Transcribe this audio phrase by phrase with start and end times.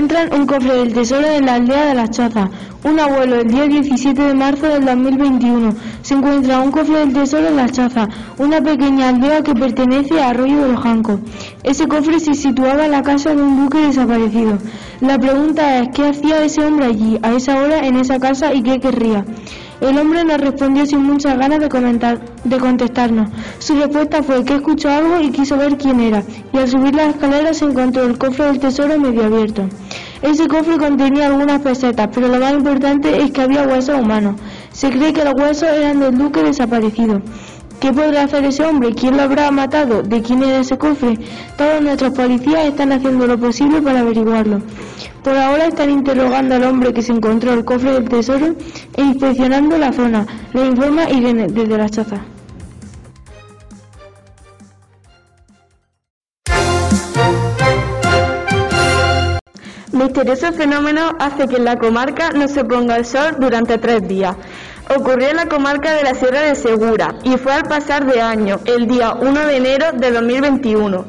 [0.00, 2.48] Encuentran un cofre del tesoro en la aldea de las Chozas.
[2.84, 7.48] Un abuelo, el día 17 de marzo del 2021, se encuentra un cofre del tesoro
[7.48, 8.08] en las Chozas,
[8.38, 11.20] una pequeña aldea que pertenece a Arroyo de los Jancos.
[11.62, 14.56] Ese cofre se situaba en la casa de un duque desaparecido.
[15.02, 18.62] La pregunta es, ¿qué hacía ese hombre allí, a esa hora, en esa casa y
[18.62, 19.26] qué querría?
[19.80, 23.30] El hombre nos respondió sin muchas ganas de, comentar, de contestarnos.
[23.58, 27.14] Su respuesta fue que escuchó algo y quiso ver quién era, y al subir las
[27.14, 29.66] escaleras se encontró el cofre del tesoro medio abierto.
[30.20, 34.36] Ese cofre contenía algunas pesetas, pero lo más importante es que había huesos humanos.
[34.70, 37.22] Se cree que los huesos eran del duque desaparecido.
[37.80, 38.92] ¿Qué podrá hacer ese hombre?
[38.94, 40.02] ¿Quién lo habrá matado?
[40.02, 41.18] ¿De quién era ese cofre?
[41.56, 44.60] Todos nuestros policías están haciendo lo posible para averiguarlo.
[45.24, 48.54] Por ahora están interrogando al hombre que se encontró el cofre del tesoro
[48.96, 50.26] e inspeccionando la zona.
[50.52, 52.20] Le informa Irene desde la choza.
[59.92, 64.36] Misterioso fenómeno hace que en la comarca no se ponga el sol durante tres días.
[64.92, 68.58] Ocurrió en la comarca de la Sierra de Segura y fue al pasar de año,
[68.64, 71.04] el día 1 de enero de 2021.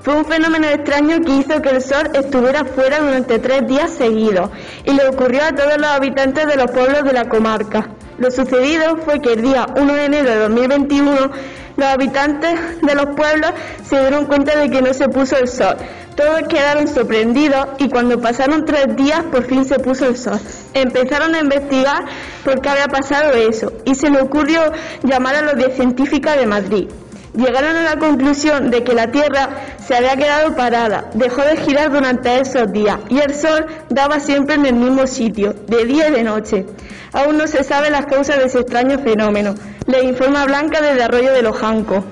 [0.00, 4.50] Fue un fenómeno extraño que hizo que el sol estuviera fuera durante tres días seguidos
[4.84, 7.88] y le ocurrió a todos los habitantes de los pueblos de la comarca.
[8.18, 11.30] Lo sucedido fue que el día 1 de enero de 2021
[11.76, 13.52] los habitantes de los pueblos
[13.88, 15.76] se dieron cuenta de que no se puso el sol.
[16.16, 20.40] Todos quedaron sorprendidos y cuando pasaron tres días por fin se puso el sol.
[20.72, 22.04] Empezaron a investigar
[22.44, 24.60] por qué había pasado eso y se le ocurrió
[25.02, 26.88] llamar a los de científica de Madrid.
[27.34, 31.92] Llegaron a la conclusión de que la Tierra se había quedado parada, dejó de girar
[31.92, 36.12] durante esos días y el Sol daba siempre en el mismo sitio, de día y
[36.12, 36.66] de noche.
[37.12, 39.54] Aún no se sabe las causas de ese extraño fenómeno,
[39.86, 42.04] le informa Blanca desde Arroyo de los Jancos.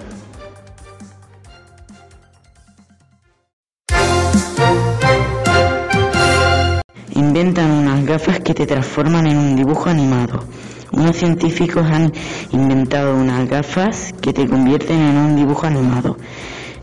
[7.11, 10.45] Inventan unas gafas que te transforman en un dibujo animado.
[10.93, 12.13] Unos científicos han
[12.53, 16.17] inventado unas gafas que te convierten en un dibujo animado.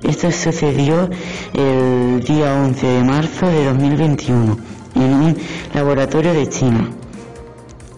[0.04, 1.10] Esto sucedió
[1.54, 4.58] el día 11 de marzo de 2021
[4.96, 5.38] en un
[5.74, 6.90] laboratorio de China.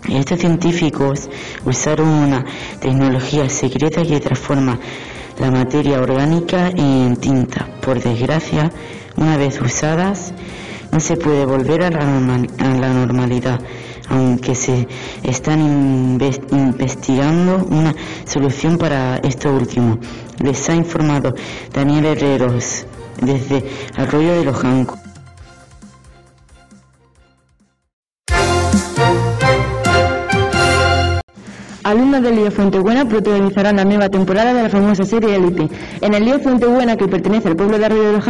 [0.09, 1.29] Estos científicos
[1.65, 2.45] usaron una
[2.81, 4.77] tecnología secreta que transforma
[5.39, 7.69] la materia orgánica en tinta.
[7.81, 8.69] Por desgracia,
[9.15, 10.33] una vez usadas,
[10.91, 13.61] no se puede volver a la, normalidad,
[14.09, 14.87] aunque se
[15.23, 15.61] están
[16.51, 19.97] investigando una solución para esto último.
[20.43, 21.33] Les ha informado
[21.71, 22.85] Daniel Herreros
[23.21, 23.63] desde
[23.95, 25.02] Arroyo de los Jancos.
[31.93, 35.69] Alumnos del Lío Fuentebuena protagonizarán la nueva temporada de la famosa serie Elite.
[36.01, 38.25] En el Lío Fuentebuena, que pertenece al pueblo de Arroyo de los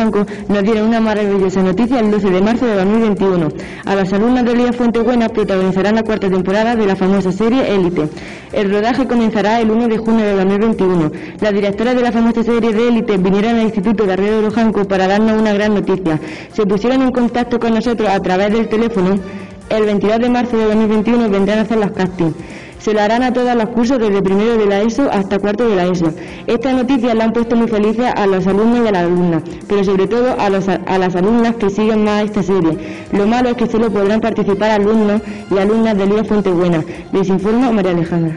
[0.49, 3.47] nos dieron una maravillosa noticia el 12 de marzo de 2021.
[3.85, 8.09] A las alumnas del Lío Fuentebuena protagonizarán la cuarta temporada de la famosa serie Elite.
[8.51, 11.11] El rodaje comenzará el 1 de junio de 2021.
[11.39, 14.87] Las directoras de la famosa serie de Elite vinieron al Instituto de Arroyo de los
[14.87, 16.19] para darnos una gran noticia.
[16.51, 19.15] Se pusieron en contacto con nosotros a través del teléfono.
[19.69, 22.35] El 22 de marzo de 2021 vendrán a hacer las castings.
[22.83, 25.77] Se lo harán a todos los cursos desde primero de la ESO hasta cuarto de
[25.77, 26.13] la ESO.
[26.47, 29.85] Estas noticias la han puesto muy felices a los alumnos y a las alumnas, pero
[29.85, 32.77] sobre todo a, las alumnas que siguen más esta serie.
[33.13, 36.83] Lo malo es que solo podrán participar alumnos y alumnas del Fuente Fuentebuena.
[37.13, 38.35] Les informa María Alejandra.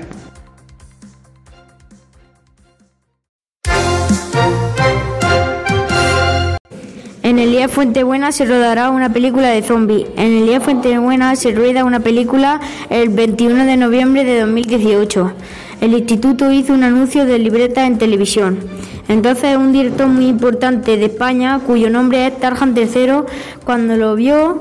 [7.76, 10.06] Fuentebuena se rodará una película de zombies.
[10.16, 15.32] En Elías Fuentebuena se rueda una película el 21 de noviembre de 2018.
[15.82, 18.60] El instituto hizo un anuncio de libreta en televisión.
[19.08, 23.26] Entonces un director muy importante de España, cuyo nombre es Tarjan III,
[23.62, 24.58] cuando lo vio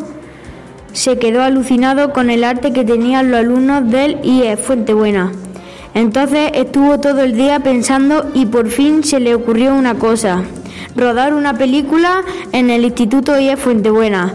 [0.92, 5.32] se quedó alucinado con el arte que tenían los alumnos del IE Fuentebuena.
[5.94, 10.44] Entonces estuvo todo el día pensando y por fin se le ocurrió una cosa
[10.96, 14.34] rodar una película en el Instituto IE Fuentebuena.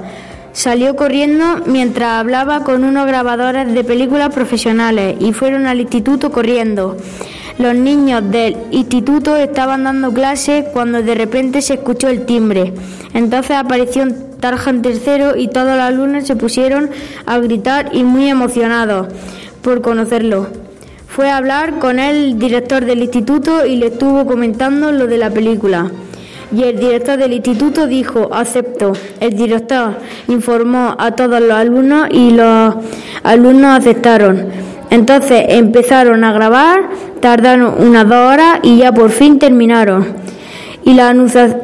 [0.53, 6.97] Salió corriendo mientras hablaba con unos grabadores de películas profesionales y fueron al instituto corriendo.
[7.59, 12.75] Los niños del instituto estaban dando clases cuando de repente se escuchó el timbre.
[13.15, 16.91] Entonces apareció un Tarjan tercero y todos los alumnos se pusieron
[17.27, 19.09] a gritar y muy emocionados
[19.61, 20.49] por conocerlo.
[21.07, 25.31] Fue a hablar con el director del instituto y le estuvo comentando lo de la
[25.31, 25.91] película
[26.53, 28.93] y el director del instituto dijo, acepto.
[29.21, 29.97] El director
[30.29, 32.75] informó a todos los alumnos y los
[33.23, 34.47] alumnos aceptaron.
[34.91, 40.31] Entonces empezaron a grabar, tardaron unas dos horas y ya por fin terminaron.
[40.85, 41.15] y la,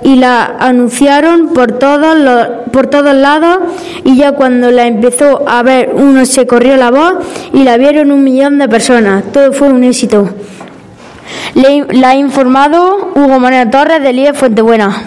[0.05, 3.59] y la anunciaron por todos, los, por todos lados
[4.05, 7.15] y ya cuando la empezó a ver uno se corrió la voz
[7.53, 9.25] y la vieron un millón de personas.
[9.33, 10.29] Todo fue un éxito.
[11.55, 15.03] Le, la ha informado Hugo Moreno Torres de Líder Fuentebuena.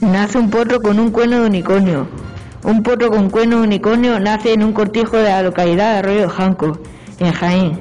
[0.00, 2.08] Nace un potro con un cuerno de unicornio.
[2.64, 6.28] Un potro con cuerno de unicornio nace en un cortijo de la localidad de Arroyo
[6.28, 6.78] Janco,
[7.18, 7.80] en Jaén.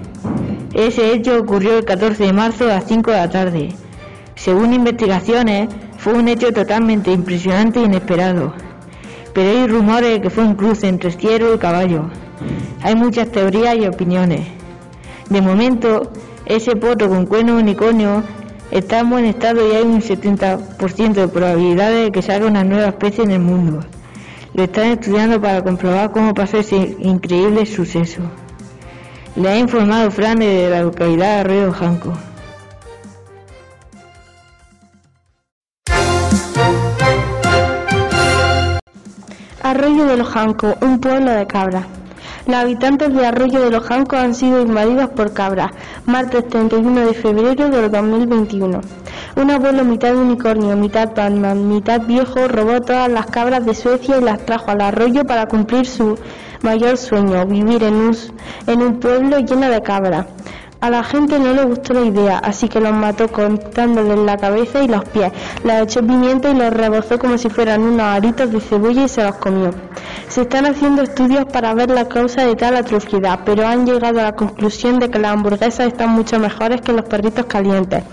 [0.73, 3.75] Ese hecho ocurrió el 14 de marzo a las 5 de la tarde.
[4.35, 8.53] Según investigaciones, fue un hecho totalmente impresionante e inesperado.
[9.37, 12.09] Pero hay rumores de que fue un cruce entre ciervo y caballo.
[12.81, 14.47] Hay muchas teorías y opiniones.
[15.29, 16.11] De momento,
[16.47, 18.23] ese potro con cuerno unicornio
[18.71, 22.87] está en buen estado y hay un 70% de probabilidades de que salga una nueva
[22.87, 23.81] especie en el mundo.
[24.55, 28.23] Lo están estudiando para comprobar cómo pasó ese increíble suceso.
[29.35, 32.13] Le ha informado Fran de la localidad de Arroyo Janco.
[39.69, 41.83] Arroyo de los Jancos, un pueblo de cabras.
[42.45, 45.71] Los habitantes de Arroyo de los Jancos han sido invadidos por cabras,
[46.05, 48.79] martes 31 de febrero del 2021.
[49.35, 54.23] Un abuelo mitad unicornio, mitad Batman, mitad viejo robó todas las cabras de Suecia y
[54.23, 56.17] las trajo al arroyo para cumplir su
[56.61, 58.17] mayor sueño, vivir en un,
[58.67, 60.27] en un pueblo lleno de cabras.
[60.79, 64.83] A la gente no le gustó la idea, así que los mató cortándoles la cabeza
[64.83, 65.31] y los pies,
[65.63, 69.23] les echó pimienta y los rebozó como si fueran unos aritos de cebolla y se
[69.23, 69.71] los comió.
[70.27, 74.23] Se están haciendo estudios para ver la causa de tal atrocidad, pero han llegado a
[74.23, 78.03] la conclusión de que las hamburguesas están mucho mejores que los perritos calientes.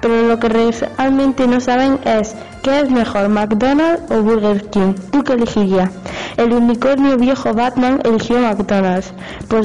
[0.00, 2.34] Pero lo que realmente no saben es
[2.64, 4.94] ¿Qué es mejor, McDonald's o Burger King?
[5.12, 5.90] ¿Tú qué elegirías?
[6.36, 9.12] El unicornio viejo Batman eligió McDonald's.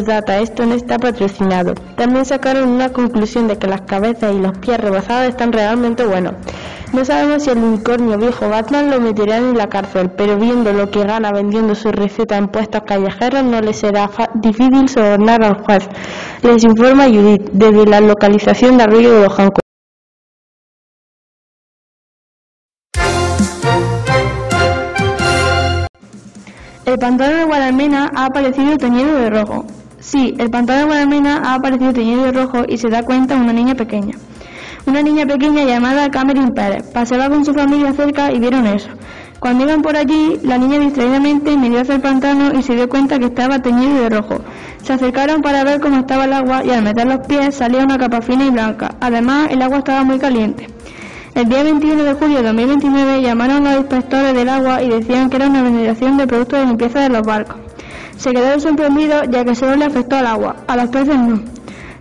[0.06, 1.74] data, esto no está patrocinado.
[1.96, 6.34] También sacaron una conclusión de que las cabezas y los pies rebozados están realmente buenos.
[6.94, 10.92] No sabemos si el unicornio viejo Batman lo meterán en la cárcel, pero viendo lo
[10.92, 15.88] que gana vendiendo su receta en puestos callejeros no le será difícil sobornar al juez.
[16.44, 19.69] Les informa Judith desde la localización de Arroyo de los.
[27.00, 29.66] Pantano de Guadalmena ha aparecido teñido de rojo.
[30.00, 33.54] Sí, el pantano de Guadalmena ha aparecido teñido de rojo y se da cuenta una
[33.54, 34.16] niña pequeña.
[34.86, 38.90] Una niña pequeña llamada Cameron Pérez paseaba con su familia cerca y vieron eso.
[39.40, 43.18] Cuando iban por allí, la niña distraídamente miró hacia el pantano y se dio cuenta
[43.18, 44.40] que estaba teñido de rojo.
[44.84, 47.98] Se acercaron para ver cómo estaba el agua y al meter los pies salía una
[47.98, 48.96] capa fina y blanca.
[49.00, 50.68] Además, el agua estaba muy caliente.
[51.40, 55.30] El día 21 de julio de 2029 llamaron a los inspectores del agua y decían
[55.30, 57.56] que era una veneración de productos de limpieza de los barcos.
[58.18, 61.40] Se quedaron sorprendidos ya que solo le afectó al agua, a los peces no.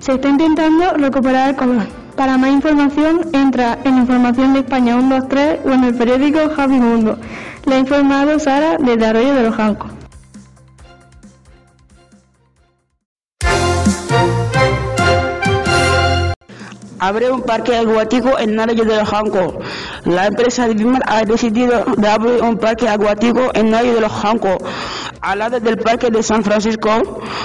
[0.00, 1.86] Se está intentando recuperar el color.
[2.16, 7.16] Para más información entra en Información de España 123 o en el periódico Javi Mundo.
[7.64, 9.97] Le ha informado Sara desde Arroyo de los Jancos.
[17.08, 19.54] Abre un parque acuático en Arroyo de los Jancos.
[20.04, 24.12] La empresa de Bimar ha decidido de abrir un parque acuático en Arroyo de los
[24.12, 24.58] Jancos.
[25.22, 26.90] Al lado del parque de San Francisco,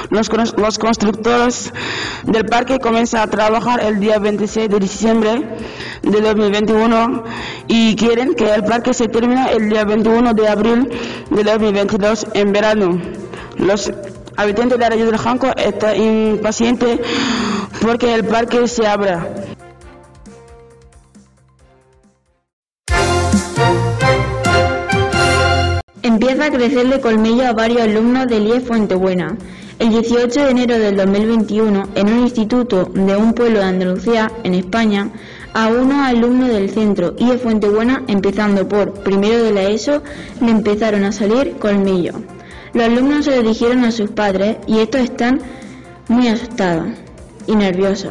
[0.09, 1.71] los, los constructores
[2.25, 5.57] del parque comienzan a trabajar el día 26 de diciembre
[6.01, 7.23] de 2021
[7.67, 10.89] y quieren que el parque se termine el día 21 de abril
[11.29, 13.01] de 2022 en verano.
[13.57, 13.89] Los
[14.35, 16.99] habitantes de Arroyo de los Jancos están impacientes
[17.81, 19.42] porque el parque se abra.
[26.43, 29.37] A crecerle colmillo a varios alumnos del IE Fuentebuena.
[29.79, 34.53] El 18 de enero del 2021, en un instituto de un pueblo de Andalucía, en
[34.53, 35.09] España,
[35.53, 40.03] a unos alumnos del centro IE Fuentebuena, empezando por primero de la ESO,
[40.41, 42.17] le empezaron a salir colmillos.
[42.73, 45.39] Los alumnos se dirigieron a sus padres y estos están
[46.09, 46.87] muy asustados
[47.47, 48.09] y nervioso.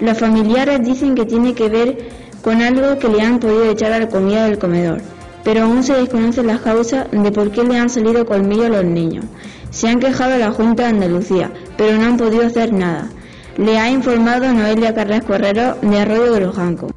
[0.00, 2.08] Los familiares dicen que tiene que ver
[2.42, 5.00] con algo que le han podido echar a la comida del comedor,
[5.44, 8.84] pero aún se desconocen las causas de por qué le han salido colmillos a los
[8.84, 9.24] niños.
[9.70, 13.08] Se han quejado a la Junta de Andalucía, pero no han podido hacer nada.
[13.56, 16.92] Le ha informado Noelia Carrasco Herrero de Arroyo de los Jancos.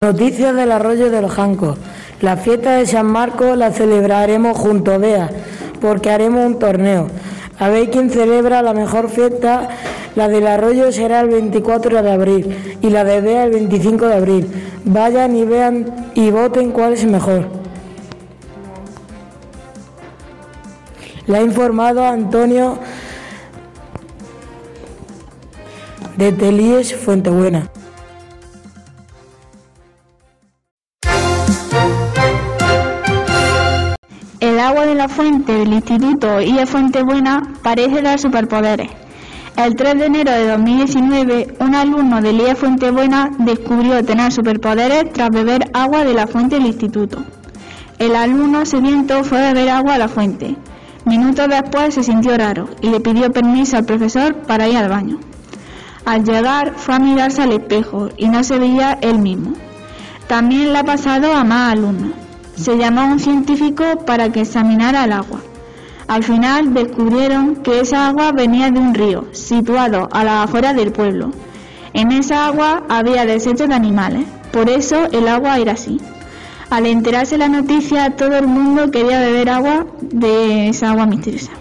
[0.00, 1.78] Noticias del Arroyo de los Jancos.
[2.20, 5.30] La fiesta de San Marcos la celebraremos junto a Bea,
[5.80, 7.08] porque haremos un torneo.
[7.58, 9.68] A ver quién celebra la mejor fiesta.
[10.16, 14.14] La del arroyo será el 24 de abril y la de Bea el 25 de
[14.14, 14.46] abril.
[14.84, 17.46] Vayan y vean y voten cuál es mejor.
[21.26, 22.78] Le ha informado Antonio
[26.16, 27.70] de Telíes Fuentebuena.
[34.64, 38.90] Agua de la fuente del Instituto IE Fuentebuena parece dar superpoderes.
[39.56, 45.28] El 3 de enero de 2019, un alumno del IE Fuentebuena descubrió tener superpoderes tras
[45.28, 47.22] beber agua de la fuente del instituto.
[47.98, 50.56] El alumno sediento fue a beber agua a la fuente.
[51.04, 55.18] Minutos después se sintió raro y le pidió permiso al profesor para ir al baño.
[56.06, 59.52] Al llegar fue a mirarse al espejo y no se veía él mismo.
[60.26, 62.23] También le ha pasado a más alumnos.
[62.56, 65.40] Se llamó a un científico para que examinara el agua.
[66.06, 70.92] Al final descubrieron que esa agua venía de un río situado a las afueras del
[70.92, 71.30] pueblo.
[71.94, 76.00] En esa agua había desechos de animales, por eso el agua era así.
[76.70, 81.52] Al enterarse la noticia, todo el mundo quería beber agua de esa agua misteriosa.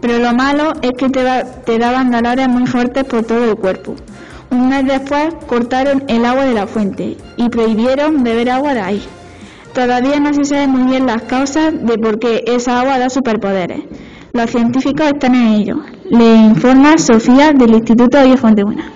[0.00, 1.22] Pero lo malo es que te,
[1.64, 3.94] te daban dolores muy fuertes por todo el cuerpo.
[4.50, 9.02] Un mes después cortaron el agua de la fuente y prohibieron beber agua de ahí.
[9.76, 13.82] Todavía no se sabe muy bien las causas de por qué esa agua da superpoderes.
[14.32, 15.76] Los científicos están en ello.
[16.08, 18.86] Le informa Sofía del Instituto de.